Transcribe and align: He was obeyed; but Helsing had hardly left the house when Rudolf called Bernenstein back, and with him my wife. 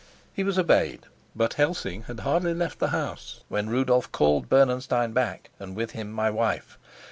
He 0.33 0.43
was 0.43 0.57
obeyed; 0.57 1.01
but 1.35 1.53
Helsing 1.53 2.05
had 2.07 2.21
hardly 2.21 2.55
left 2.55 2.79
the 2.79 2.87
house 2.87 3.43
when 3.49 3.69
Rudolf 3.69 4.11
called 4.11 4.49
Bernenstein 4.49 5.11
back, 5.13 5.51
and 5.59 5.75
with 5.75 5.91
him 5.91 6.11
my 6.11 6.31
wife. 6.31 6.79